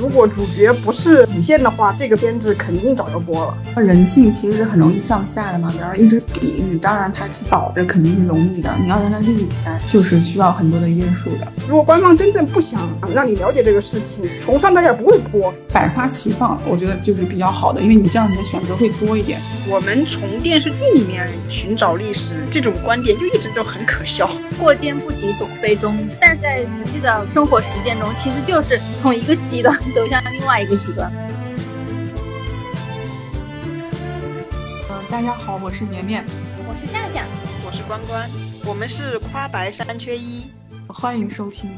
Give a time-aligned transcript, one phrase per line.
[0.00, 3.82] 如果主角不是底线的话，这个片子肯定早就播了。
[3.82, 11.46] 人性其实是很容易向下的嘛，比方一支笔，你当然它是倒着肯定是容易的，你要让它立起来，就是需要很多的约束的。
[11.68, 12.80] 如果官方真正不想
[13.14, 19.38] 让你了解这个事情，从上到下不会播，百花齐放，我觉得就是比较好的，因为你这样你的选择会多一点。
[19.68, 31.10] 我们从电视剧里面寻找历史这种观点就一直都很可笑，过肩不及董非中，但是在实际的生活实践中，其实就是从一个极端走向另外一个极端。
[34.88, 36.24] 嗯，大家好，我是绵绵，
[36.68, 37.24] 我是夏夏，
[37.66, 38.30] 我是关关，
[38.64, 40.44] 我们是夸白三缺一，
[40.86, 41.70] 欢迎收听。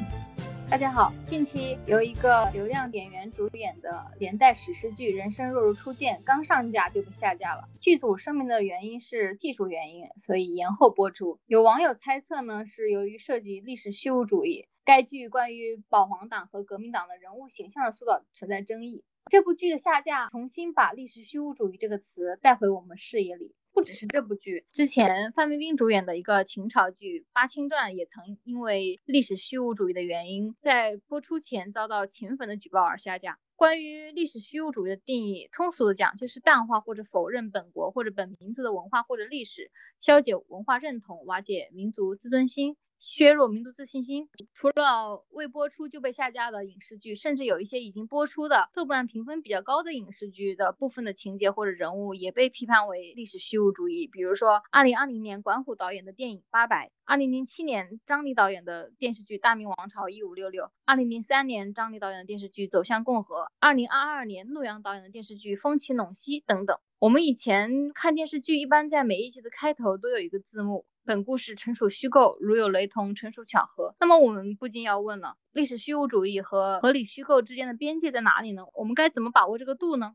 [0.68, 7.68] 大家好，近期由一个流量演员主演的连带史诗剧《人生若如初见》刚上架就被下架了。
[7.80, 11.38] 剧组声明的原因是技术原因，所以延后播出。
[11.46, 19.04] 有网友猜测呢，是由于涉及历史虚无主义，该剧关于保皇党和革命党的人物形象的塑造存在争议。
[19.30, 23.54] 这部剧的下架，重新把历史虚无主义这个词带回我们视野里。
[23.74, 33.38] 不只是这部剧，之前范冰冰主演的一个秦朝剧《八清传》也曾因为历史虚无主义的原因，在播出前遭到秦粉的举报而下架。
[33.56, 42.76] 关于历史虚无主义的定义，通俗的讲，就是淡化或者否认本国或者本民族的文化或者历史，消解文化认同，瓦解民族自尊心。
[43.02, 44.28] 削弱民族自信心。
[44.54, 54.06] 除了未播出就被下架的影视剧，甚至有一些已经播出的豆瓣评分比较高的影视剧的部分的情节或者人物，也被批判为历史虚无主义。
[54.06, 66.78] 比如说，二零二零年管虎导演的电影《八佰》，二零零七年张黎导演的电视剧《大明王朝一五六六》，二零零三年张黎导演的电视剧《走向共和》，二零二二年陆阳导演的电视剧《风起陇西》等等。
[67.00, 70.86] 我们以前看电视剧，一般在每一集的开头都有一个字幕。
[71.04, 73.96] 本故事纯属虚构，如有雷同，纯属巧合。
[73.98, 78.62] 那么我们不禁要问了：历史虚无主义和合理虚构之间的边界在哪里呢？
[78.74, 80.14] 我们该怎么把握这个度呢？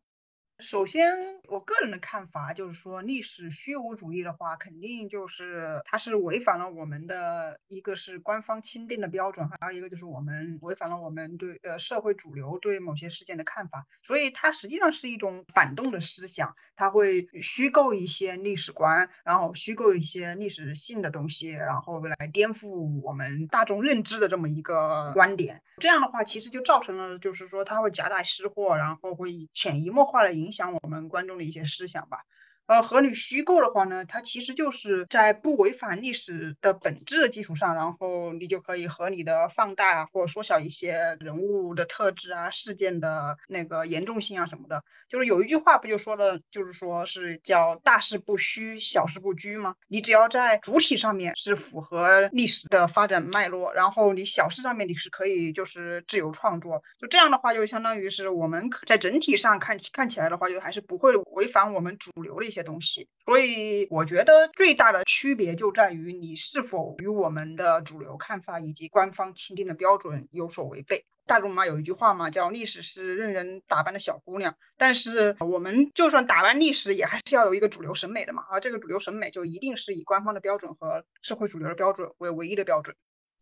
[0.59, 1.13] 首先，
[1.49, 25.61] 我个人的看法就是说，历史虚无主义的话，肯定就是它是违反了我们的一个是官方钦定的标准，还有一个就是我们违反了我们对呃社会主流对某些事件的看法，所以它实际上是一种反动的思想，它会虚构一些历史观，然后虚构一些历史性的东西，然后来颠覆我们大众认知的这么一个观点。
[25.79, 30.33] 这样的话，其实就造成了就是说，他会夹带私货，然后会潜移默化的。
[30.33, 32.23] 影响我们观众的一些思想吧。
[32.67, 44.83] 呃，合理虚构的话呢，它其实就是在不违反历史的本质的基础上，然后你就可以合理的放大或缩小一些人物的特质啊、事件的那个严重性啊什么的。
[45.09, 49.75] 就是有一句话不就说了，就是说是叫大事不虚，小事不拘吗？
[49.87, 62.56] 你只要在主体上面是符合历史的发展脉络，然后你小事上面你是可以就是自由创作，就这样的话就相当于是我们在整体上看看起来的话，就还是不会违反我们主流的一些。
[62.57, 71.05] 些东西，所以我觉得最大的区别就在于你是否与我们的主流看法以及官方钦定的标准有所违背。
[71.27, 82.95] 大众嘛有一句话嘛，叫历史是任人打扮的小姑娘，但是我们就算打扮历史，也还是要有一个主流审美的嘛，而这个主流审美就一定是以官方的标准和社会主流的标准为唯一的标准。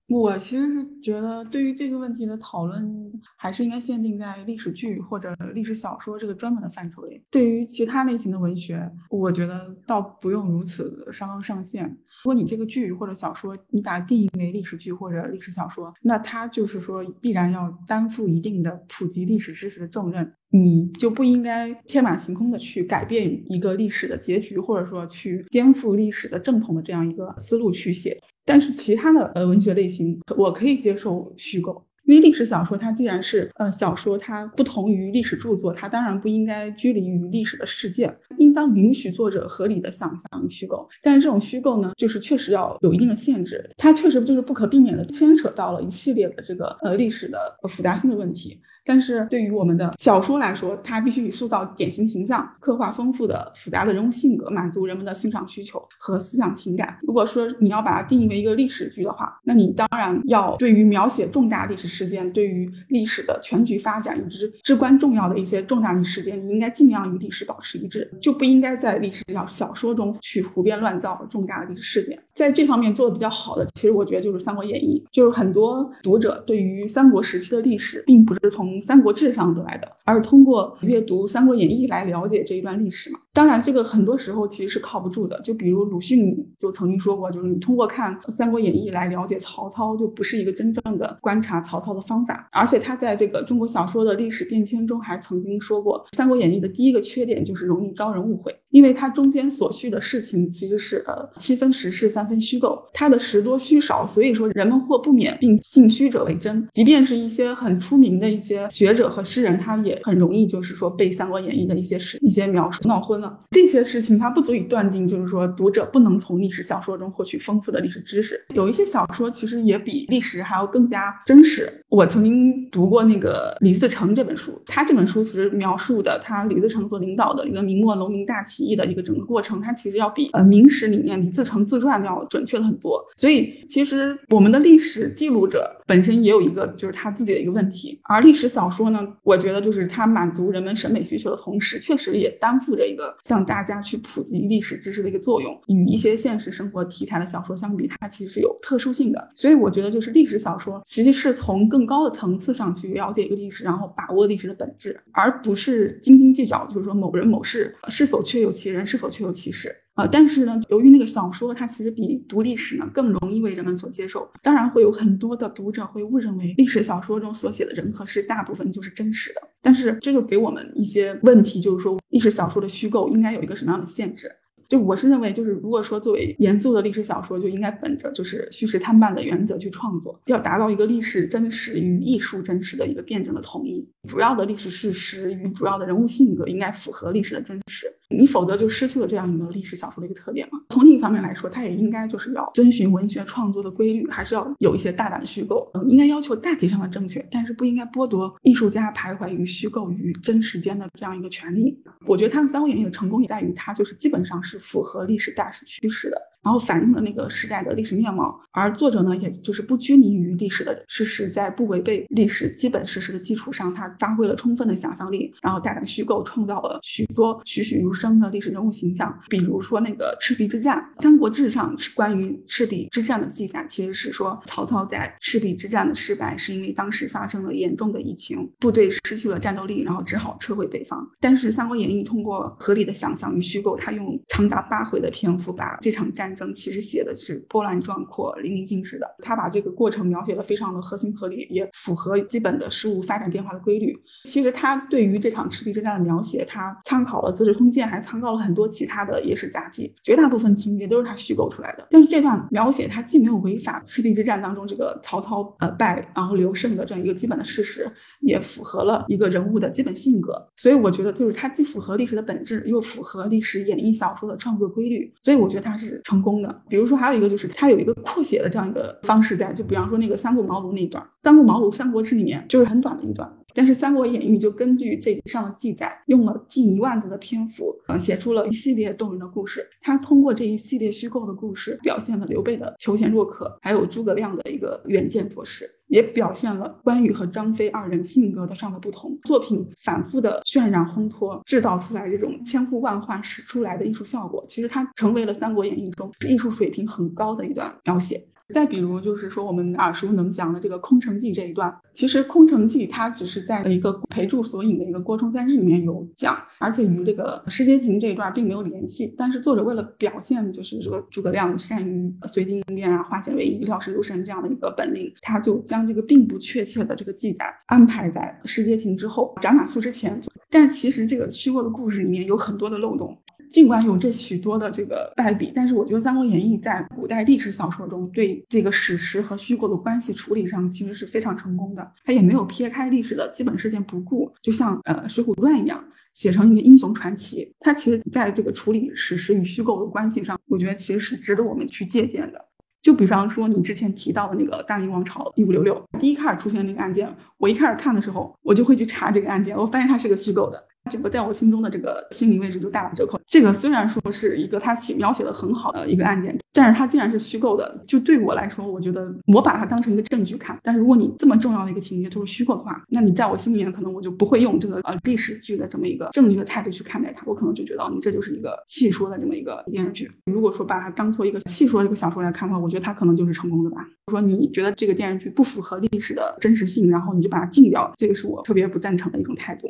[0.08, 7.20] 我其实是觉得，对于这个问题的讨论，还是应该限定在历史剧或者历史小说这个专门的范畴里。
[7.32, 11.86] 对于其他类型的文学，我觉得倒不用如此上纲上线。
[12.24, 20.34] 如果你这个剧或者小说，你把它定义为历史剧或者历史小说，那它就是说必然要担负一定的普及历史知识的重任。
[20.50, 28.18] 你就不应该天马行空的去改变一个历史的结局，或者说去颠覆历史的正统的这样一个思路去写。
[28.46, 40.88] 但是其他的呃文学类型，我可以接受虚构，因为历史小说它既然是呃小说，它不同于历史著作，它当然不应该拘泥于历史的事件，应当允许作者合理的想象虚构。
[41.02, 48.62] 但是这种虚构呢，就是确实要有一定的限制，它确实就是不可避免的牵扯到了一系列的这个呃历史的复杂性的问题。
[48.86, 56.98] 但是对于我们的小说来说，它必须以塑造典型形象、刻画丰富的复杂的人物性格，满足人们的欣赏需求和思想情感。
[57.02, 72.18] 如果说你要把它定义为一个历史剧的话，那你当然要对于描写重大历史事件、对于历史的全局发展以及至关重要的一些重大历史事件，你应该尽量与历史保持一致，就不应该在历史小小说中去胡编乱造重大的历史事件。
[72.34, 83.20] 在这方面做的比较好的，其实我觉得就是《三国演义》，就是很多读者对于三国时期的历史，并不是从从《三国志》上得来的，而是通过阅读《三国演义》来了解这一段历史嘛。
[83.34, 85.40] 当然，这个很多时候其实是靠不住的。
[85.42, 92.48] 就比如鲁迅就曾经说过，就是你通过看《三国演义》来了解曹操，就不是一个真正的观察曹操的方法。
[92.52, 106.66] 而且他在这个中国小说的历史变迁中，还曾经说过，《三国演义》的第一个缺点就是容易招人误会，因为它中间所叙的事情其实是呃七分实事，三分虚构，它的实多虚少，所以说人们或不免定信虚者为真。
[106.72, 113.40] 即便是一些很出名的一些学者和诗人，他也很容易就是说被《三国演义》的一些史一些描述闹昏了。
[113.52, 118.44] 这些事情它不足以断定，就是说读者不能从历史小说中获取丰富的历史知识。
[118.54, 121.72] 有一些小说其实也比历史还要更加真实。
[121.90, 133.02] 我曾经读过那个李自成这本书，他这本书其实描述的他李自成所领导的一个明末农民大起义的一个整个过程，它其实要比呃明史里面李自成自传要准确的很多。
[133.16, 145.54] 所以其实我们的历史记录者本身也有一个就是他自己的一个问题，而历史小说呢，我觉得就是它满足人们审美需求的同时，确实也担负着一个向大家去普及历史知识的一个作用。
[145.68, 149.32] 与一些现实生活题材的小说相比，它其实是有特殊性的。
[149.36, 159.76] 所以我觉得就是历史小说其实是从更高的层次上去了解一个历史，然后把握历史的本质，而不是斤斤计较，就是说某人某事是否确有其人，是否确有其事。
[159.96, 169.42] 啊，但是呢，由于那个小说它其实比读历史呢更容易为人们所接受，当然会有很多的读者会误认为历史小说中所写的人和事大部分就是真实的。
[169.62, 174.30] 但是这就给我们一些问题，就是说历史小说的虚构应该有一个什么样的限制？
[174.68, 183.88] 就我是认为，就是如果说作为严肃的历史小说，就应该本着就是虚实参半的原则去创作，要达到一个历史真实与艺术真实的一个辩证的统一。
[184.10, 190.60] 主要的历史事实与主要的人物性格应该符合历史的真实，你否则就失去了这样一个历史小说的一个特点嘛。
[190.70, 201.82] 从另一方面来说，它也应该就是要遵循文学创作的规律，还是要有一些大胆的虚构，嗯，应该要求大体上的正确，但是不应该剥夺艺术家徘徊于虚构与真实间的这样一个权利。
[202.06, 206.22] 我觉得他的《三国演义》的成功也在于它就是基本上是符合历史大势趋势的。
[206.46, 219.12] 然后反映了那个时代的历史面貌，而作者呢，也就是不拘泥于历史的事实，在不违背历史基本事实的基础上，他发挥了充分的想象力，然后大胆虚构，创造了许多栩栩如生的历史人物形象。
[219.28, 231.04] 比如说那个赤壁之战，《三国志》上是关于赤壁之战的记载，其实是说曹操在赤壁之战的失败，是因为当时发生了严重的疫情，部队失去了战斗力，然后只好撤回北方。
[231.20, 239.08] 但是《三国演义》通过合理的想象与虚构，他用长达八回的篇幅把这场战其实写的是波澜壮阔、淋漓尽致的。
[239.20, 243.96] 他把这个过程描写的非常的合情合理，也符合基本的事物发展变化的规律。
[244.26, 251.88] 其实他对于这场赤壁之战的描写，他参考了《资治通鉴》，还参考了很多其他的野史杂记，绝大部分情节都是他虚构出来的。
[251.90, 257.90] 但是这段描写，他既没有违反赤壁之战当中这个曹操呃败然后刘胜的这样一个基本的事实，
[258.22, 260.34] 也符合了一个人物的基本性格。
[260.56, 265.14] 所以我觉得，就是它既符合历史的本质，又符合历史演绎小说的创作规律。
[265.24, 266.62] 所以我觉得它是成功的。
[266.70, 279.66] 比如说，还有一个就是它有一个扩写的这样一个方式在，就比方说那个三顾茅庐那一段，三顾茅庐《三国志》里面就是很短的一段，但是《三国演义》就根据这上的记载，用了近一万字的篇幅，呃，写出了一系列动人的故事。
[279.82, 285.70] 他通过这一系列虚构的故事，表现了刘备的求贤若渴，还有诸葛亮的一个远见卓识。
[285.88, 289.16] 也表现了关羽和张飞二人性格的上的不同。
[289.26, 298.20] 作品反复的渲染烘托，制造出来这种千呼万唤使出来的艺术效果，其实它成为了《三国演义》中艺术水平很高的一段描写。
[298.54, 309.14] 再比如，就是说我们耳熟能详的这个《空城计》这一段，其实《空城计》它只是在一个陪注索引的一个《郭冲三日》里面有讲，而且与这个施阶亭这一段并没有联系。
[309.18, 320.22] 但是作者为了表现就是说诸葛亮善于随机应变啊、化险为夷、料事如神这样的一个本领，他就将这个并不确切的这个记载安排在施阶亭之后、斩马谡之前。
[320.50, 323.18] 但其实这个虚构的故事里面有很多的漏洞。
[323.56, 331.90] 尽管有这许多的这个败笔，但是我觉得《三国演义》在古代历史小说中对这个史实和虚构的关系处理上其实是非常成功的。
[332.04, 335.82] 它也没有撇开历史的基本事件不顾，就像呃《水浒传》一样，
[336.14, 337.50] 写成一个英雄传奇。
[337.62, 342.46] 它其实在这个处理史实与虚构的关系上，我觉得其实是值得我们去借鉴的。
[342.82, 350.62] 就比方说你之前提到的那个大明王朝一五六六，第一开始出现那个案件，我一开始看的时候，我就会去查这个案件，我发现它是个虚构的。
[350.90, 353.20] 这个在我心中的这个心理位置就大打折扣。
[353.26, 357.84] 这个虽然说是一个他写描写的很好的一个案件，但是它竟然是虚构的。
[357.86, 360.58] 就对我来说，我觉得我把它当成一个证据看。
[360.64, 367.24] 但是如果你这么重要的一个情节都是虚构的话，那你在我心里面可能我就不会用这个呃历史剧的这么一个证据的态度去看待它。
[367.26, 370.10] 我可能就觉得你这就是一个戏说的这么一个电视剧。
[370.26, 373.86] 如果说把它当做一个戏说的一个小说来看的话，我觉得它可能就是成功的吧。
[374.12, 379.68] 说你觉得这个电视剧不符合历史的真实性，然后你就把它禁掉，这个是我特别不赞成的一种态度。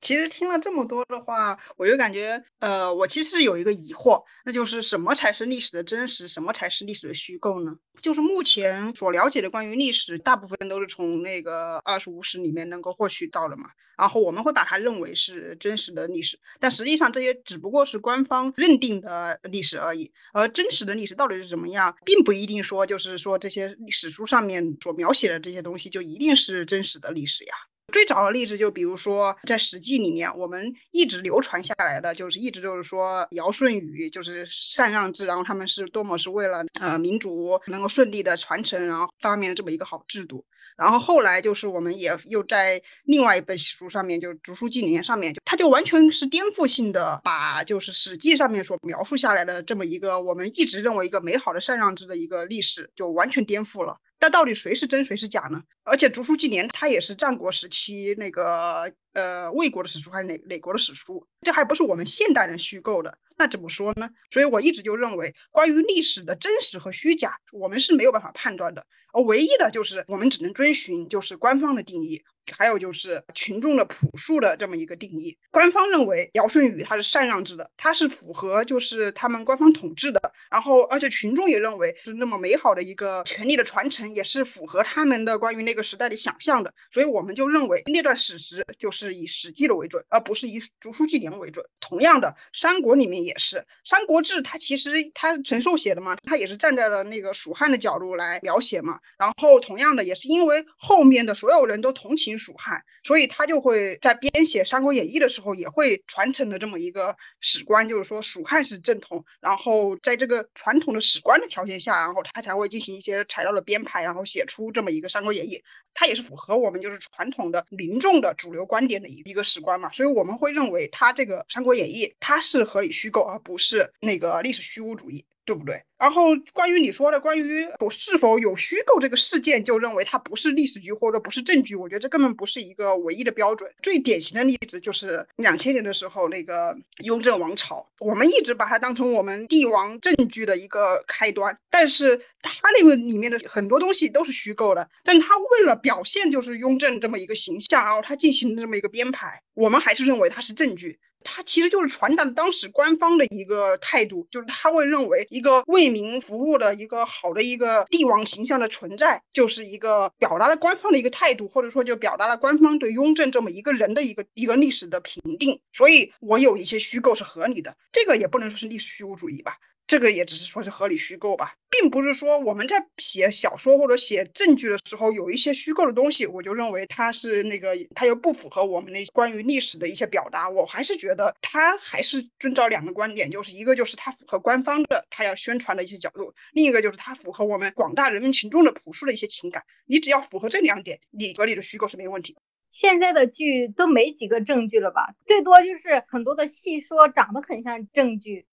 [0.00, 7.76] 其实听了这么多的话，我就感觉，呃，我其实有一个疑惑，那就是什么才是历史的真实，什么才是历史的虚构呢？
[8.02, 13.70] 就是目前所了解的关于历史，大部分都是从那个二十五史里面能够获取到的嘛。
[13.96, 20.12] 然后我们会把它认为是真实的历史，但实际上这些只不过是官方认定的历史而已。
[20.34, 27.54] 而真实的历史到底是怎么样，并不一定说就是说这些史书上面所描写的这些东西就一定是真实的历史呀。
[27.96, 40.44] 最早的例子就比如说在《史记》里面，我们一直流传下来的就是一直就是说尧舜禹就是禅让制，然后他们是多么是为了呃民主能够顺利的传承，然后发明了这么一个好制度。
[40.76, 53.96] 然后后来就是我们也又在另外一本书上面，就是《竹书纪年》上面，就它就完全是颠覆性的，把就是《史记》上面所描述下来的这么一个我们一直认为一个美好的禅让制的一个历史，就完全颠覆了。
[54.18, 55.62] 但到底谁是真谁是假呢？
[55.84, 61.26] 而且《竹书纪年》它也是战国时期那个呃魏国的史书还是哪哪国的史书？
[61.40, 64.10] 这还不是我们现代人虚构的，那怎么说呢？
[64.30, 68.84] 所以我一直就认为，关于历史的真实和虚假，我们是没有办法判断的。
[69.14, 72.22] 而唯一的就是我们只能遵循就是官方的定义。
[72.56, 91.64] 还有就是群众的朴素的这么一个定义，官方认为尧舜禹他是禅让制的，他是符合就是他们官方统治的，然后而且群众也认为是那么美好的一个权力的传承，也是符合他们的关于那个时代的想象的，所以我们就认为那段史实就是是以史记的为准，而不是以竹书纪年为准。
[91.80, 102.36] 同样的，三国里面也是，三国志它其实它陈寿写的嘛，他也是站在了那个蜀汉的角度来描写嘛，然后同样的也是因为后面的所有人都同情。
[102.36, 115.56] 蜀汉，所以他就会在编写《三国演义》的时候，也会传承的这么一个史观，就是说蜀汉是正统，然后在这个传统的史观的条件下，然后他才会进行一些材料的编排，然后写出这么一个《三国演义》，
[115.98, 125.24] 它也是符合我们就是传统的民众的主流观点的一一个史观嘛，所以我们会认为它这个《三国演义》它是合理虚构，而不是那个历史虚无主义。
[125.46, 125.82] 对不对？
[125.98, 133.70] 然后关于你说的关于我是否有虚构这个事件，就认为它不是历史剧或者不是证据，我觉得这根本不是一个唯一的标准。
[133.82, 150.98] 最典型的例子就是两千年的时候那个雍正王朝，我们一直把它当成我们帝王政据的一个开端，但是它那个里面的很多东西都是虚构的，但他为了表现就是雍正这么一个形象，然后他进行这么一个编排，我们还是认为它是证据。
[151.24, 165.60] 他其实就是传达当时官方的一个态度，就是他会认为一个为民服务的一个好的一个帝王形象的存在，就是一个表达了官方的一个态度，或者说就表达了官方对雍正这么一个人的一个一个历史的评定。
[165.72, 169.58] 所以我有一些虚构是合理的，这个也不能说是历史虚无主义吧。
[169.86, 180.50] 这个也只是说是合理虚构吧，并不是说我们在写小说或者写证据的时候有一些虚构的东西，我就认为它是那个它又不符合我们那关于历史的一些表达。
[180.50, 189.62] 我还是觉得它还是遵照两个观点，就是一个就是它符合官方的它要宣传的一些角度，另一个就是它符合我们广大人民群众的朴素的一些情感。
[189.86, 192.36] 你只要符合这两点，你合理的虚构是没问题。
[192.72, 195.14] 现在的剧都没几个证据了吧？
[195.26, 198.46] 最多就是很多的戏说长得很像证据。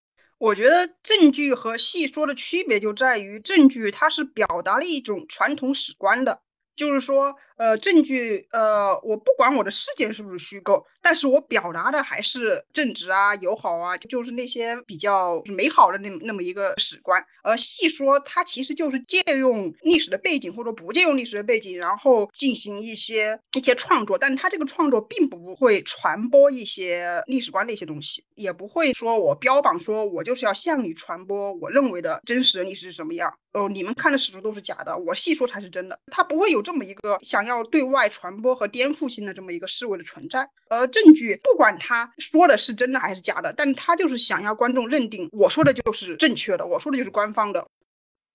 [0.44, 6.42] 我觉得证据和戏说的区别就在于，证据它是表达了一种传统史观的。
[6.76, 17.24] 就是说，呃，证据，呃，我不管我的事件是不是虚构，但是我表达的还是正直啊、友好啊，就是那些比较美好的那那么一个史观。
[17.44, 24.18] 而细说，它其实就是借用历史的背景，或者不借用历史的背景，然后进行一些一些创作。
[24.18, 33.36] 但它这个创作并不会传播一些历史观的一些东西，也不会说我标榜说我就是要向你传播我认为的真实的历史是什么样。
[33.52, 36.00] 哦，你们看的史书都是假的，我细说才是真的。
[36.08, 40.48] 它不会有这么一个想要对外传播和颠覆性的这么一个思维的存在。
[40.70, 47.68] 而证据不管他说的是真的还是假的，但他就是想要观众认定我说的就是正确的，我说的就是官方的。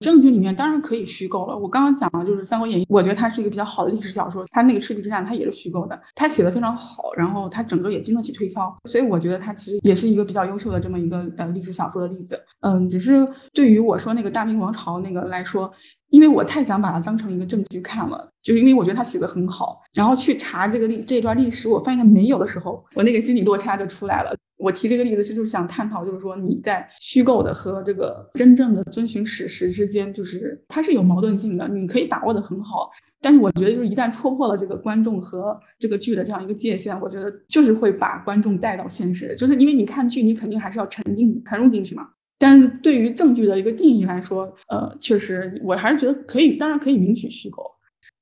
[0.01, 1.59] 证据里面当然可以虚构了。
[1.59, 4.47] 我刚刚讲的就是《三国演义》，我觉得它是一个比较好的历史小说。
[4.53, 12.41] 它那个赤壁之战，它也是虚构的，它写的非常好，然后它整个也经得起推敲，所以我觉得它其实也是一个比较优秀的这么一个呃历史小说的例子。
[12.61, 15.69] 嗯，只是对于我说那个大明王朝那个来说，
[16.11, 24.35] 因为我太想把它当成一个证据看了，就是因为我觉得他写的很好，然后去查这个历这段历史，我发现没有的时候，我那个心理落差就出来了。
[24.57, 31.69] 我提这个例子，是就是想探讨，就是说你在虚构的和这个真正的遵循史实之间，就是它是有矛盾性的。
[31.69, 42.09] 你可以把握的很好，但是我觉得就是一旦戳破了这个观众和这个剧的这样一个界限，我觉得就是会把观众带到现实，就是因为你看剧，你肯定还是要沉浸沉入进去嘛。
[42.39, 47.65] 但是对于证据的一个定义来说，呃，确实我还是觉得可以，当然可以允许虚构。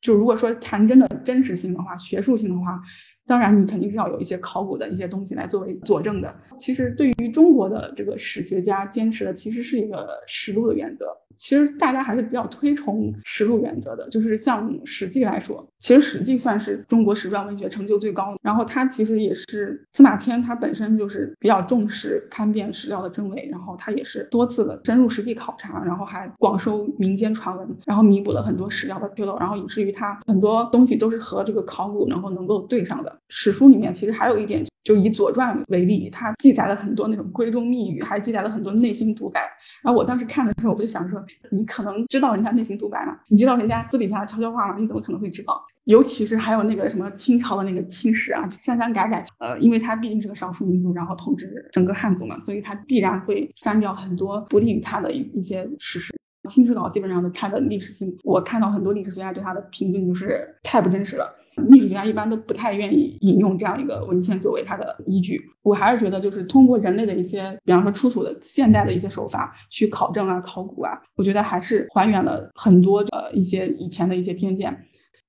[0.00, 2.80] 就如果说谈真的真实性的话，学术性的话，
[3.26, 6.34] 当然你肯定是要有一些考古的一些东西来作为佐证的。
[6.58, 11.06] 其实对于中国的这个史学家坚持的，其实是一个实录的原则。
[11.38, 18.38] 其实大家还是比较推崇实录原则的，就是像《史记》来说，其实《史记》算是中国史传文学成就最高的。
[18.42, 33.18] 然后它其实也是司马迁，他本身就是比较重视勘辨史料的真伪，然后他也是多次的深入实地考察，然后还广收民间传闻，然后弥补了很多史料的纰漏，然后以至于他很多东西都是和这个考古然后能够对上的。
[33.28, 34.64] 史书里面其实还有一点。
[34.86, 39.40] 就以《左传》为例，它记载了很多那种闺中密语，还记载了很多内心独白。
[39.82, 43.18] 然后我当时看的时候，我就想说，你可能知道人家内心独白吗？
[43.26, 44.76] 你知道人家私底下悄悄话吗？
[44.78, 45.60] 你怎么可能会知道？
[45.86, 49.24] 尤其是还有那个什么清朝的那个清史啊，删删改改。
[49.40, 56.14] 呃，因为它毕竟是个少数民族，然后统治整个汉族嘛，所以它必然会删掉很多不利于他的一一些事实。
[56.48, 61.28] 清史稿基本上的它的历史性，我看到很多历史学家对它的评论就是太不真实了。
[61.68, 65.40] 历史学家一般都不太愿意引用这样一个文献作为他的依据。
[65.62, 74.76] 我还是觉得，就是通过人类的一些，比方说出土的现代的一些手法去考证啊、考古啊，我觉得还是还原了很多呃一些以前的一些偏见。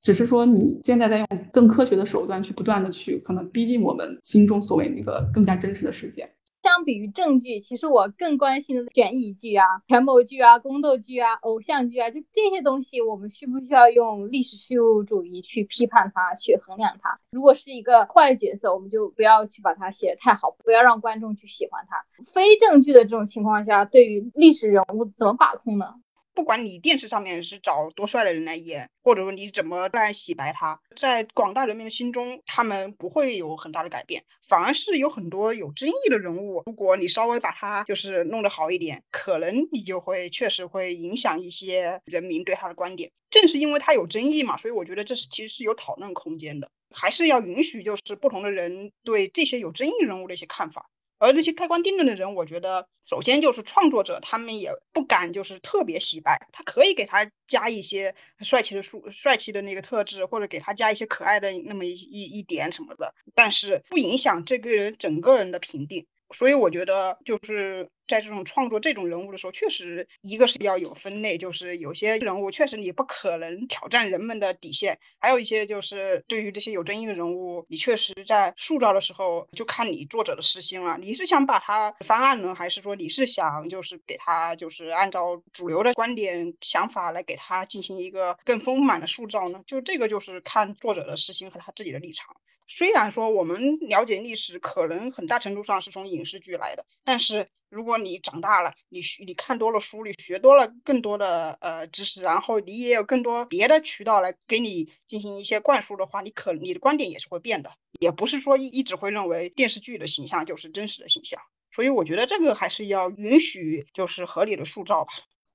[0.02, 6.30] 只是说你现在在用更科学的手段去不断的去可能逼近我们心中所谓那个更加真实的世界。
[6.68, 17.22] 相比于正剧，其实我更关心的悬疑剧啊、权谋剧啊、宫斗剧啊、偶像剧啊，就这些东西，我们需不需要用历史虚无主义去批判它、去衡量它？
[17.32, 22.04] 如果是一个坏角色，我们就不要去把它写得太好，不要让观众去喜欢它。
[22.26, 25.94] 非正剧的这种情况下，对于历史人物怎么把控呢？
[26.38, 43.10] 不管你电视上面是找多帅的人来演，或者说你怎么来洗白他，在广大人民的心中，他们不会有很大的改变，反而是有很多有争议的人物，如果你稍微把他就是弄得好一点，可能你就会确实会影响一些人民对他的观点。
[43.32, 50.86] 正是因为他有争议嘛，所以我觉得这是其实是有讨论空间的，还是要允许就是不同的人对这些有争议人物的一些看法。
[51.20, 66.06] 而那些开关定论的人，我觉得首先就是创作者，他们也不敢就是特别洗白，他可以给他加一些帅气的数、帅气的那个特质，或者给他加一些可爱的那么一一一点什么的，但是不影响这个人整个人的评定。
[66.36, 89.64] 所以我觉得就是在这种创作这种人物的时候，确实一个是要有分类，就是有些人物确实你不可能挑战人们的底线，还有一些就是对于这些有争议的人物，你确实在塑造的时候就看你作者的私心了，你是想把他翻案呢，还是说你是想就是给他就是按照主流的观点想法来给他进行一个更丰满的塑造呢？
[89.68, 92.36] 就这个就是看作者的私心和他自己的立场。
[92.68, 111.42] 虽然说我们了解历史可能很大程度上是从影视剧来的，但是如果你长大了，你你看多了书，你学多了更多的呃知识，然后你也有更多别的渠道来给你进行一些灌输的话，你可你的观点也是会变的，也不是说一一直会认为电视剧的形象就是真实的形象。
[111.74, 115.12] 所以我觉得这个还是要允许就是合理的塑造吧。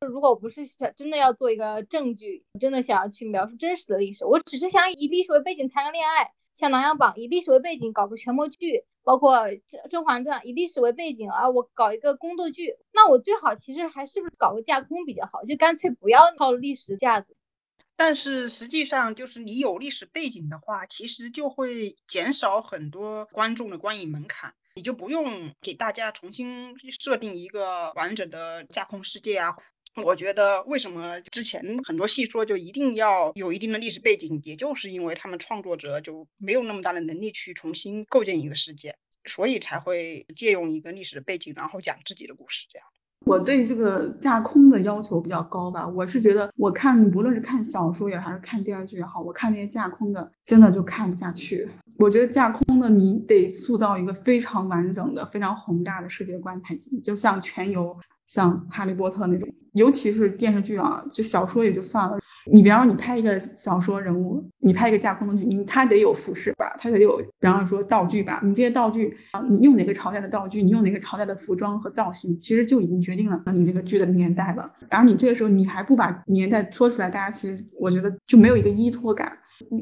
[0.07, 6.33] 如果不是想真的要做一个证据，真的想要去描述真实的历史，我只是想以历史为背景谈个恋爱。
[6.55, 9.37] 像《琅琊榜》以历史为背景搞个权谋剧，包括
[9.69, 17.37] 《甄甄嬛传》以历史为背景啊，我搞一个宫斗剧，那我最好其实还是不是搞个架空比较好，就干脆不要靠历史架子。
[17.95, 29.57] 但是实际上，就是你有历史背景的话，其实就会减少很多观众的观影门槛，你就不用给大家重新设定一个完整的架空世界啊。
[30.02, 42.66] 我觉得为什么之前很多戏说就一定要有一定的历史背景，也就是因为他们创作者就没有那么大的能力去重新构建一个世界，所以才会借用一个历史的背景，然后讲自己的故事。
[42.70, 42.88] 这样，
[43.26, 45.87] 我对这个架空的要求比较高吧。
[45.87, 51.68] 我是觉得，我看不论是看小说也还是看电视剧也好，我看那些架空的，真的就看不下去。
[51.98, 57.94] 我觉得架空的你得塑造一个非常完整的、非常宏大的世界观才行，就像全游。
[58.33, 62.18] 像《哈利波特》那种，尤其是电视剧啊，就小说也就算了，
[62.51, 68.40] 你比方说，你拍一个小说人物，你拍一个架空的剧，你他得有服饰吧，他得有，比方说道具吧。
[68.42, 74.73] 你这些道具啊，你用哪个朝代的道具，你用哪个朝代的服装和造型，其实就已经决定了你这个剧的年代了。
[74.88, 79.31] 然后你这个时候你还不把年代说出来，大家其实我觉得就没有一个依托感。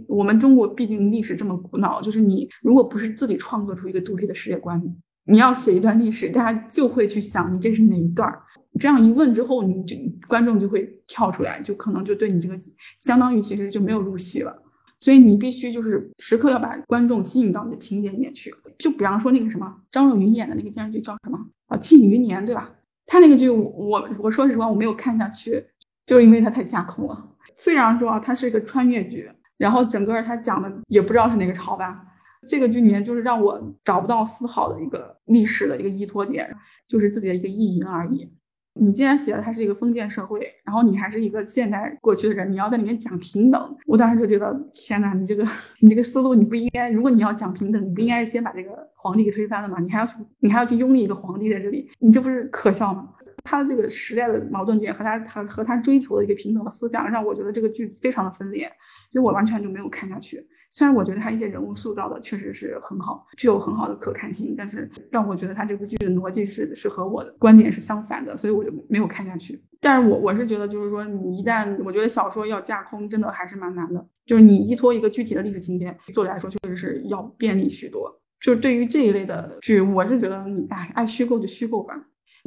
[0.09, 4.83] 我们中国毕竟历史这么古老，就是你如果不是自己创作出一个独立的世界观，
[5.31, 8.43] 你要写一段历史，大家就会去想你这是哪一段儿。
[8.79, 9.97] 这样一问之后，你就
[10.29, 12.55] 观众就会跳出来，就可能就对你这个
[13.01, 14.57] 相当于其实就没有入戏了。
[14.99, 18.55] 所以你必须就是时刻要把观众吸引到你的情节里面去。
[18.79, 21.39] 就比方说那个什么张若昀演的那个电视剧叫什么
[21.69, 22.71] 啊，《庆余年》，对吧？
[23.07, 25.65] 他那个剧我我说实话我没有看下去，
[26.07, 27.29] 就是因为他太架空了。
[27.57, 32.05] 虽然说啊，它是一个穿越剧，然后整个他讲的也不知道是哪个朝吧。
[32.49, 36.49] 这个剧里面就是让我找不到丝毫的一个历史的一个依托点，
[36.89, 38.31] 就是自己的一个意淫而已。
[38.75, 45.47] 你既然写了它是一个封建社会，然后你还是一个现代过去的人，你要在里面讲平等，我当时就觉得天哪，你这个
[45.81, 49.79] 你这个思路你不应该，如果你要讲平等，你不应该是先把这个皇帝给推翻了吗？
[49.81, 53.09] 你还要去你还要去拥立一个皇帝在这里，你这不是可笑吗？
[53.43, 58.71] 他的这个时代的矛盾点和他他和他追求的一个平等的思想，让我觉得这个剧非常的分裂，
[59.11, 60.47] 所以我完全就没有看下去。
[60.71, 69.61] 虽然我觉得他一些人物塑造的确实是很好，具有很好的可看性，但是让我觉得他这部剧的逻辑是是和我的观点是相反的，所以我就没有看下去。
[69.81, 74.07] 但是我我是觉得，就是说你一旦我觉得小说要架空，真的还是蛮难的。
[74.27, 78.09] 就是你依托一个具体的历史情节，作者来说确实是要便利许多。
[78.41, 81.95] 就是对于这一类的剧，我是觉得你哎爱虚构就虚构吧，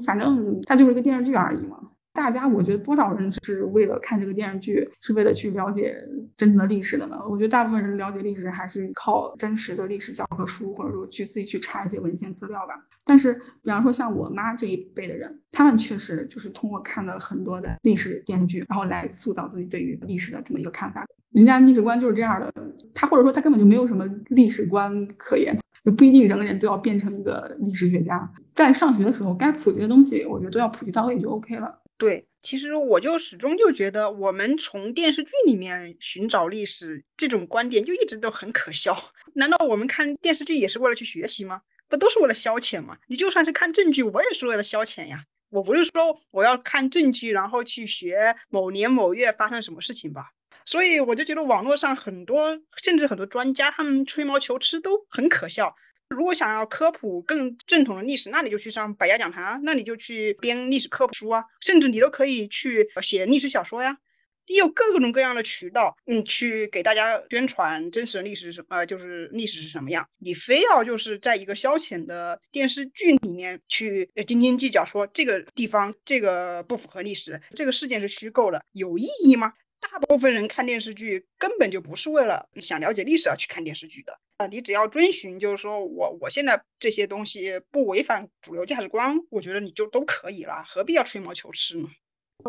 [0.06, 1.78] 反正它就是一个电视剧而已嘛。
[2.13, 5.97] 大家，我觉得多少人是为了看这个电视剧，是为了去了解
[6.38, 7.17] 真正的历史的呢？
[7.28, 12.76] 我觉得大部分人了解历史还是靠真实的历史教科书，或者说去自己去查一些文献资料吧。
[13.04, 21.04] 但是，比方说像我妈这一辈的人，他们确实就是通过看了很多的历史电视剧，然后来塑造自己对于历史的这么一个看法。
[21.32, 22.54] 人家历史观就是这样的，
[22.93, 28.32] 他或者说他根本就没有什么历史观可言，就不一定人人都要变成一个历史学家。
[28.54, 31.80] 在上学的时候，该普及的东西，我觉得都要普及到位就 OK 了。
[32.04, 39.13] 对，其实我就始终就觉得，我们从电视剧里面寻找历史这种观点就一直都很可笑。
[39.34, 41.62] 难道我们看电视剧也是为了去学习吗？
[41.88, 42.98] 不都是为了消遣吗？
[43.08, 45.24] 你就算是看正剧，我也是为了消遣呀。
[45.50, 50.32] 我不是说我要看正剧，然后去学某年某月发生什么事情吧。
[50.66, 55.76] 所以我就觉得网络上很多，甚至很多专家他们吹毛求疵都很可笑。
[56.13, 63.97] 如果想要科普更正统的历史，那你就去上百家讲坛啊，那你就去编历史科普书啊，甚至你都可以去写历史小说呀。
[64.45, 70.10] 你有各种各样的渠道，嗯，去给大家宣传真实的历史是什么，就是历史是什么样。
[70.19, 79.54] 你非要就是在一个消遣的电视剧里面去斤斤计较，说这个地方这个不符合历史，这个事件是虚构的，有意义吗？
[79.80, 91.89] 大部分人看电视剧根本就不是为了想了解历史而去看电视剧的你只要遵循，就是说我我现在这些东西不违反主流价值观，我觉得你就都可以了，何必要吹毛求疵呢？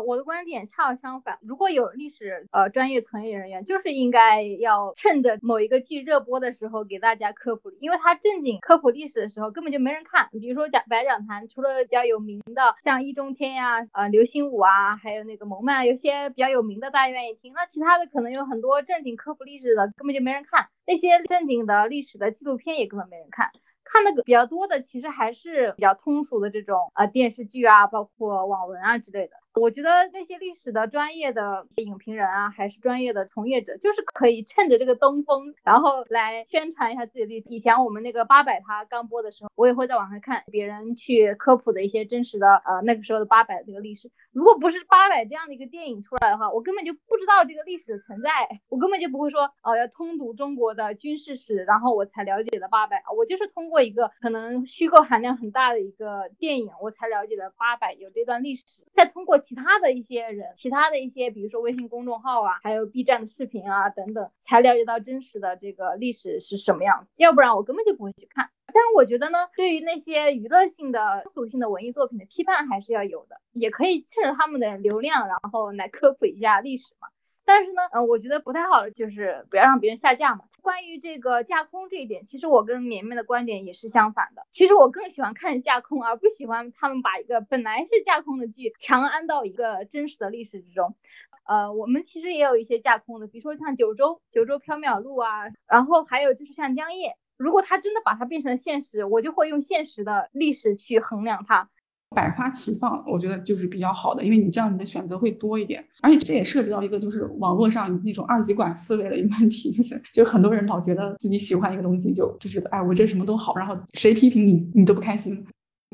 [0.03, 10.29] 我的观点恰好相反，如果有历史呃专业从业人员，就是应该要趁着某一个剧热播的时候给大家科普，因为他正经科普历史的时候根本就没人看。
[10.31, 17.53] 比如说讲白讲坛，除了比较有名的像易中天呀、呃刘心武啊，还有那个蒙曼，有些比较有名的大家愿意听。
[17.53, 23.51] 那其他的可能有很多正经科普历史的根本就没人看，那些正经的历史的纪录片也根本没人看。
[23.83, 29.33] 看的比较多的其实还是比较通俗的这种呃电视剧啊，包括网文啊之类的。
[29.55, 37.47] 我觉得那些历史的专业的影评人啊，还是专业的从业者，就是可以趁着这个东风，然后来宣传一下自己的历史。
[37.47, 44.11] 以前我们那个八百它刚播的时候，我也会在网上看别人去科普的一些真实的呃那个时候的八百这个历史。
[44.33, 48.29] 如果不是八百这样的一个电影出来的话，我根本就不知道这个历史的存在，
[48.67, 53.01] 我根本就不会说哦要通读中国的军事史，然后我才了解的八百。
[53.15, 59.39] 我就是通过一个可能虚构含量很大的一个电影，我才了解了八百有这段历史，再通过。
[59.45, 67.07] 其他的一些人，其他的一些，比如说微信公众号啊，还有 B 站的视频啊等等，才了解到真实的这个历史是什么样。
[67.15, 68.49] 要不然我根本就不会去看。
[68.65, 77.07] 但是我觉得呢，对于那些娱乐性的、通俗性的文艺作品的批判还是要有的，也可以趁着他们的流量，然后来科普一下历史嘛。
[77.45, 80.45] 但是呢，嗯，我觉得不太好的就是不要让别人下架嘛。
[80.65, 84.47] 关于这个架空这一点，其实我跟绵绵的观点也是相反的。
[84.49, 90.95] 其实我更喜欢看架空，而不喜欢他们把一个本来是架空的剧强安到一个真实的历史之中。
[91.43, 101.69] 呃，我们其实也有一些架空的，比如说像九州九州缥缈录啊，然后还有就是像江夜，如果他真的把它变成现实，我就会用现实的历史去衡量它。
[102.15, 115.45] 百花齐放，我觉得就是比较好的，因为你这样你的选择会多一点，而且这也涉及到一个就是网络上那种二极管思维的一个问题，就是就很多人老觉得自己喜欢一个东西就就觉得哎我这什么都好，然后谁批评你你都不开心。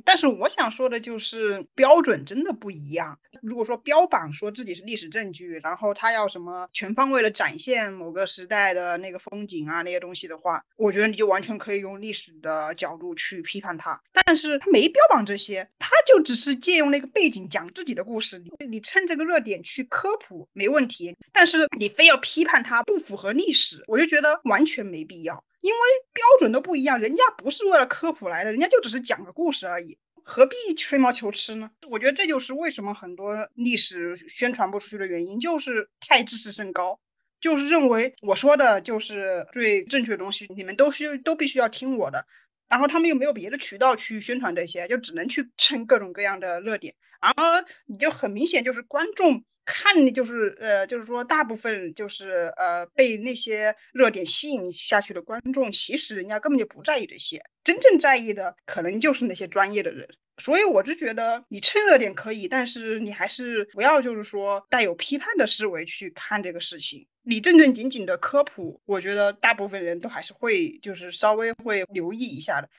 [0.06, 3.20] 但是我想说的就是标准真的不一样。
[3.42, 14.02] 如果说标榜说自己是历史证据，然后他要什么全方位的展现某个时代的那个风景啊那些东西的话，我觉得你就完全可以用历史的角度去批判他。
[14.26, 18.40] 但是他没标榜这些，他就只是借用那个背景讲自己的故事。
[18.40, 25.44] 你你趁这个热点去科普没问题，但是你非要批判他不符合历史，我就觉得完全没必要。
[25.62, 25.80] 因为
[26.12, 31.70] 标准都不一样，人家不是为了科普来的，人家就只是讲个故事而已，何必吹毛求疵呢？
[31.88, 37.00] 我觉得这就是为什么很多历史宣传不出去的原因，就是太知识甚高，
[37.40, 42.26] 就是认为我说的就是最正确的东西，你们都需都必须要听我的，
[42.68, 49.44] 然后他们又没有别的渠道去宣传这些，就只能去蹭各种各样的热点，然后你就很明显就是观众。
[49.66, 60.10] 看的就是呃，就是说大部分就是呃被那些热点吸引下去的观众，其实人家根本就不在意这些，真正在意的可能就是那些专业的人。
[60.38, 67.06] 所以我就觉得你蹭热点可以，但是你还是不要就是说带有批判的思维去看这个事情。
[67.24, 72.70] 你正正经经的科普，我觉得大部分人都还是会就是稍微会留意一下的。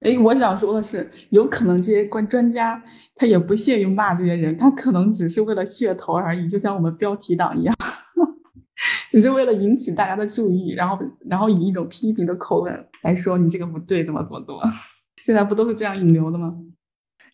[0.00, 2.82] 哎，我想说的是，有可能这些关专家
[3.14, 7.74] 他也不屑于骂这些人，他可能只是为了噱头而已，就像我们标题党一样，
[9.12, 14.60] 只是为了引起大家的注意，然后然后以一种批评的口吻来说你这个不对，怎么怎么怎么，
[15.26, 16.54] 现在不都是这样引流的吗？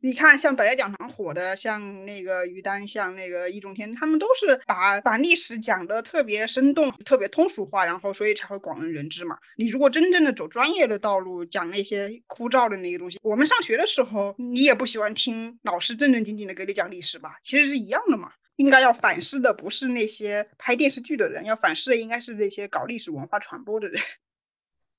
[0.00, 9.38] 你看，像百家讲坛火的，像那个于丹，像那个易中天，他们都是把把历史讲的特别生动、特别通俗化，然后所以才会广为人知嘛。
[9.56, 17.38] 你如果真正的走专业的道路，讲那些枯燥的那些东西，我们上学的时候，你也不喜欢听老师正正经经的给你讲历史吧？
[17.42, 18.32] 其实是一样的嘛。
[18.56, 24.00] 应该要反思的不是那些拍电视剧的人，要反思的应该是那些搞历史文化传播的人。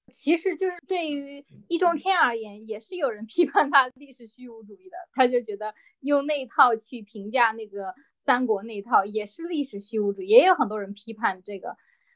[0.09, 7.93] 其实就是对于易中天而言，也是有人批判他历史虚无主义的，他就觉得用那套去评价那个
[8.25, 11.75] 三国那套也是历史虚无主义，也有很多人批判这个。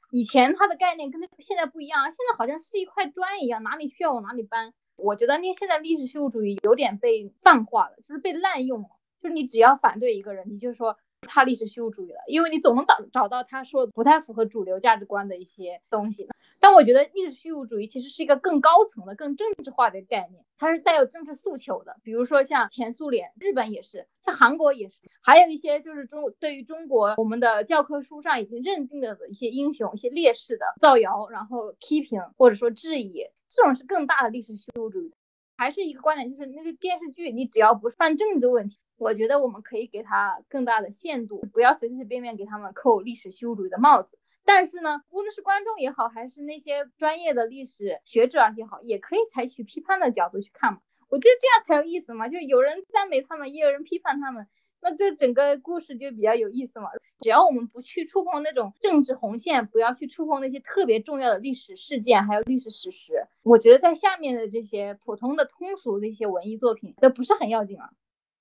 [0.10, 4.74] 以前他的概念跟现在不一样，现在好像是一块砖一样，哪里需要往哪里搬。
[4.96, 8.90] 我觉得那现在历史虚无主义有点被泛化了，就是被滥用了，
[9.22, 10.98] 就是你只要反对一个人，你就说。
[11.28, 16.28] 他历史虚无主义了，因为你总能找找到他说不太符合主流价值观的一些东西。
[16.60, 21.98] 但我觉得历史虚无主义其实是一个更高层的、更政治化的概念，它是带有政治诉求的。
[22.04, 35.14] 比如说像前苏联、日本也是，像韩国也是，还有一些就是中对于中国我们的教科书上已经认定的一些英雄、一些烈士的造谣，然后批评或者说质疑，这种是更大的历史虚无主义。
[35.62, 44.18] 还是一个观点，就是那个电视剧，你只要不犯政治问题，我觉得我们可以给他更大的限度，不要随随便便给他们扣历史虚无主义的帽子。
[44.44, 50.80] 但是呢，无论是观众也好，还是那些专业的历史学者也好，也可以采取批判的角度去看嘛。
[51.10, 54.48] 我觉得这样才有意思嘛，就是有人赞美他们，也有人批判他们。
[54.82, 56.88] 那这整个故事就比较有意思嘛。
[57.20, 63.14] 只要我们不去触碰那种政治红线，不要去触碰那些特别重要的历史事件，还有历史史实，
[63.44, 67.90] 我觉得在下面的这些普通的通俗的一些文艺作品都不是很要紧啊。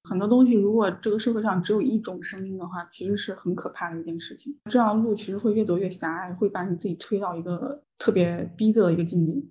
[0.09, 4.57] 很多东西，如果这个社会上只有一种声音的话，其实是很可怕的一件事情。
[4.70, 9.46] 这样路其实会越走越狭隘，会把你自己推到一个特别逼仄的一个境地。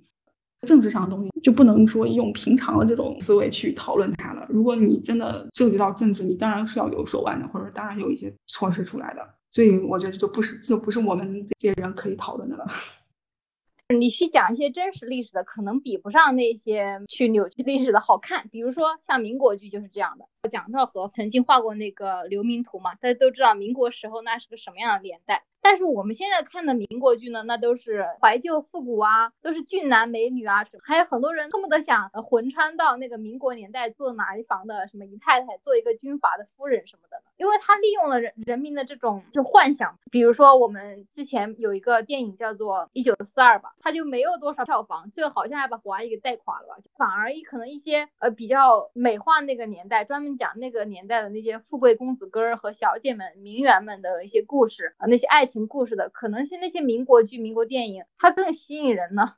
[0.67, 4.28] 政治上的东西就不能说用平常的这种思维去讨论它。
[4.49, 9.35] 如果你真的涉及到政治，你当然是要有手腕的，或者当然有一些措施出来的。
[9.51, 12.65] 所以我觉得就不是就不是我们这些人可以讨论的了。
[13.97, 18.47] 你去讲一些真实历史的，可能比不上那些去扭曲历史的好看。
[18.49, 20.25] 比如说像民国剧就是这样的。
[20.47, 25.43] 蒋兆和曾经画过那个流民图嘛，大家都知道民国时候那是个什么样的年代。
[25.61, 37.21] 但是我们现在看的民国剧呢，那都是怀旧复古啊，都是俊男美女啊，还有很多人恨不得想魂穿到那个民国年代做哪一房的什么姨太太，做一个军阀的夫人什么的。
[37.37, 46.75] 因为他利用了人人民的这种就幻想，比如说我们之前有一个电影叫做《一九四二》吧，他就没有多少票房，最后好像还把华谊给带垮了吧。
[46.97, 59.33] 反而一可能一些呃比较美化那个年代，专门讲那个年代的那些富贵公子哥儿和小姐们、名媛们的一些故事啊，那些爱情故事的，可能是那些民国剧、民国电影，它更吸引人呢。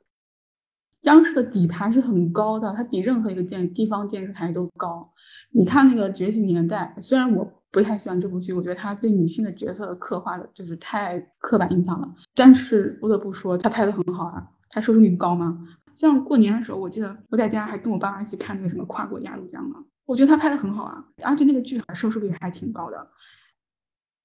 [1.00, 5.12] 央视的底盘是很高的，它比任何一个电地方电视台都高。
[5.50, 12.08] 你看那个《觉醒年代》，虽然我不太喜欢这部剧，我觉得它对女性的角色刻画的就是太刻板印象了。
[12.36, 14.46] 但是不得不说，它拍的很好啊。
[14.70, 15.66] 它收视率高吗？
[15.94, 19.84] 像过年的时候，我记得我在家还跟我爸妈一起看那个什么《跨过鸭绿江》嘛。
[20.06, 23.10] 我觉得他拍的很好啊，而且那个剧收视率还挺高的。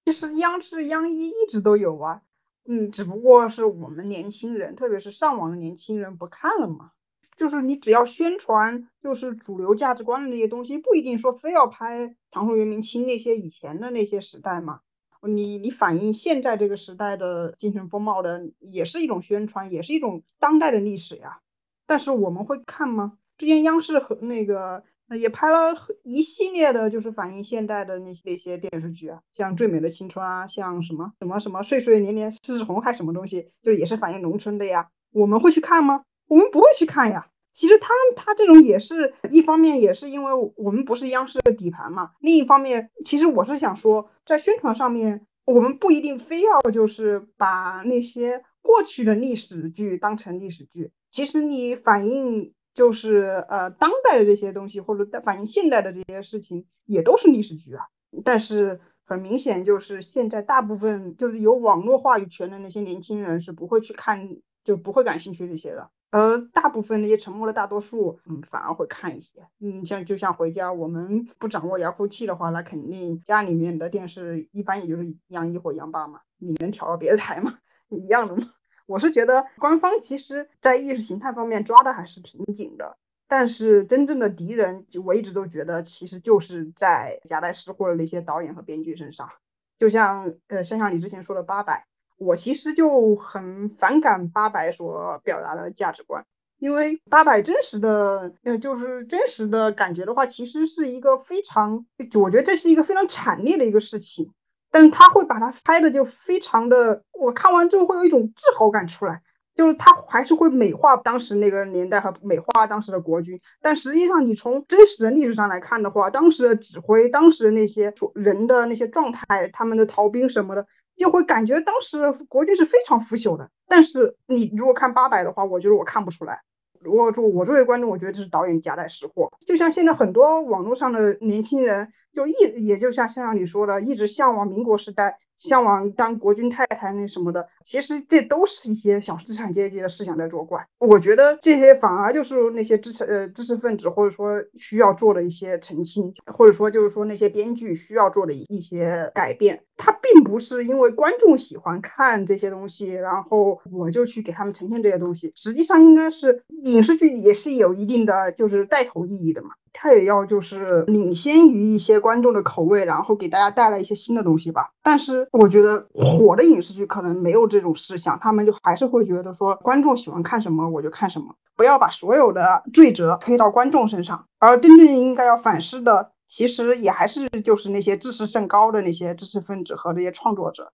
[0.08, 2.22] 其实央视央一一直都有啊，
[2.66, 6.92] 嗯，只不过是我们年轻人，特别是上网的年轻人不看了嘛。
[7.36, 14.80] 就是你只要宣传就是主流价值观的那些东西，不一定说非要拍唐宋元明清那些以前的那些时代嘛。
[15.24, 21.42] 你你反映现在这个时代的精神风貌的，也是一种宣传，也是一种当代的历史呀。
[21.86, 23.18] 但是我们会看吗？
[23.38, 34.90] 之前央视和那个也拍了一系列的，就是反映现代的那那些电视剧啊，像《最美的青春》啊，像什么什么什么《岁岁年年是红》还什么东西，就也是反映农村的呀。
[35.14, 36.04] 我们会去看吗？
[36.28, 37.28] 我们不会去看呀。
[37.54, 42.12] 其实他他这种也是一方面，也是因为我们不是央视的底盘嘛。
[42.20, 50.92] 另一方面，其实我是想说，在宣传上面，我们不一定非要就是把那些过去的历史剧当成历史剧。
[51.10, 57.88] 其实你反映就是呃当代的这些东西，或者反映现代的这些事情，也都是历史剧啊。
[58.24, 64.30] 但是很明显，就是现在大部分就是有网络话语权的那些年轻人是不会去看，
[64.64, 65.90] 就不会感兴趣这些的。
[66.12, 77.58] 而大部分那些沉默的大多数，嗯，反而会看一些，嗯，像就像回家，我们不掌握遥控器的话，那肯定家里面的电视一般也就是央一或央八嘛，你能调到别的台吗？
[77.90, 78.54] 一样的嘛。
[78.88, 82.98] 我是觉得官方其实在意识形态方面抓的还是挺紧的，
[83.28, 89.30] 但是真正的敌人，我一直都觉得其实就是在夹带私货的那些导演和编剧身上，
[89.78, 91.84] 就像呃，像像你之前说的八佰。
[92.20, 96.26] 我其实就很反感八佰所表达的价值观，
[96.58, 104.32] 因为八佰真实的，呃，就是真实的感觉的话，其实是一个非常，我觉得这是一个非常惨烈的一个事情，
[104.72, 109.22] 但是他会把它拍的就非常的，我看完之后会有一种自豪感出来，
[109.56, 120.66] 就是他还是会美化当时那个年代和美化当时的国军，但实际上你从真实的历史上来看的话，当时的指挥，当时的那些人的那些状态，他们的逃兵什么的。
[120.98, 126.42] 就会感觉当时国军是非常腐朽的，但是你如果看八百的话，我觉得我看不出来。
[126.82, 129.32] 如果说我作为观众，我觉得这是导演夹带私货。
[129.46, 132.34] 就像现在很多网络上的年轻人，就一
[132.66, 135.20] 也就像像你说的，一直向往民国时代。
[135.38, 140.66] 向往当国军太太那什么的，其实这都是一些小资产阶级的思想在作怪。
[140.80, 149.62] 我觉得这些反而就是那些知识呃知识分子或者说需要做的一些澄清，或者说就是说那些编剧需要做的一些改变。
[149.78, 155.34] 他并不是因为观众喜欢看这些东西，然后我就去给他们呈现这些东西。
[155.36, 159.50] 实际上应该是影视剧也是有一定的就是带头意义的嘛。
[159.80, 164.72] 他也要就是领先于一些观众的口味，然后给大家带来一些新的东西吧。
[164.82, 174.26] 但是我觉得火的影视剧可能没有这种思想，他们就还是会觉得说观众喜欢看什么我就看什么，不要把所有的罪责推到观众身上。
[174.40, 180.72] 而真正应该要反思的，其实也还是就是那些知识甚高的那些知识分子和这些创作者。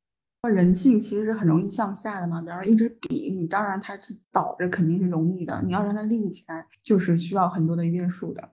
[0.49, 8.49] 人性其实是很容易向下的嘛，比方说一支笔，你当然它是倒着肯定是容易的，你要让它立起来，就是需要很多的约束的。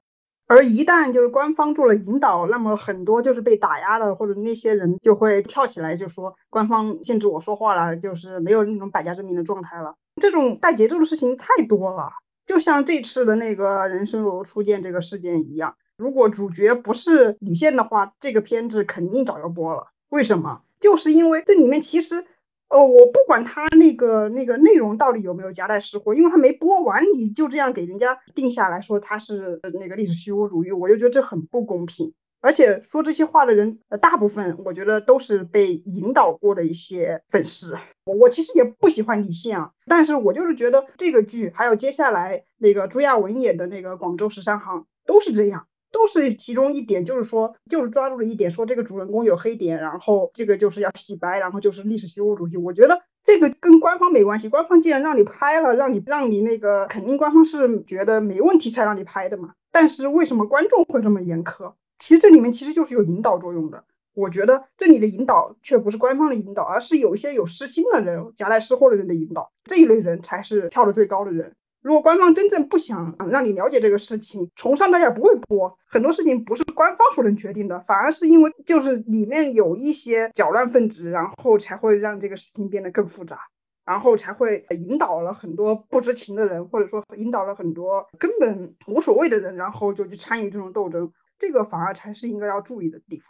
[0.50, 9.94] 而一旦就是官方做了引导，那么很多就是被打压的或者那些人就会跳起来，就说官方限制我说话了，就是没有那种百家争鸣的状态了。
[10.20, 12.10] 这种带节奏的事情太多了，
[12.48, 19.86] 就像这次的那个人生如初见这个事件一样，如果主角不是李现的话，这个片子肯定早就播了。
[20.08, 20.62] 为什么？
[20.80, 22.24] 就是因为这里面其实。
[22.70, 32.14] 哦，我不管他那个那个内容到底有没有夹带私货，因为他没播完，你就这样给人家定下来说他是那个历史虚无主义，我就觉得这很不公平。
[32.40, 37.76] 而且说这些话的人，大部分我觉得都是被引导过的一些粉丝。
[38.06, 45.66] 我其实也不喜欢李现啊，但是我就是觉得这个剧还有接下来那个朱亚文演的那个广州十三行都是这样。
[45.92, 52.56] 都是其中一点，就是说，就是抓住了一点，说这个主人公有黑点，然后这个就是要洗白，然后就是历史虚无主义。
[52.56, 59.54] 我觉得这个跟官方没关系，官方既然让你拍了，让你让你那个，肯定官方是觉得没问题才让你拍的嘛。
[59.72, 61.74] 但是为什么观众会这么严苛？
[61.98, 63.84] 其实这里面其实就是有引导作用的。
[64.12, 71.54] 我觉得这里的引导却不是官方的引导，而是有一些有私心的人、夹带私货的人的引导，这一类人才是跳得最高的人。
[71.82, 75.78] 如果官方真正不想让你了解这个事情，从上到下不会播。
[75.88, 83.40] 很多事情不是官方所能决定的，反而是因为就是里面有一些搅乱分子，然后才会让这个事情变得更复杂，
[83.86, 91.12] 然后才会引导了很多不知情的人，或者说引导了很多根本无所谓的人，然后就去参与这种斗争。
[91.38, 93.28] 这个反而才是应该要注意的地方。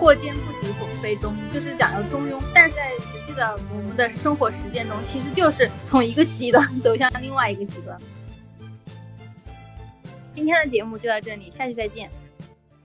[0.00, 7.94] 过肩不及总非中，就是讲要中庸，但是在实际的我们的生活实践中，其实就是从一个极端走向另外一个极端。
[10.34, 12.10] 今天的节目就到这里，下期再见。